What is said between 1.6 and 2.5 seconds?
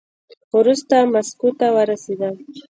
ورسېدم.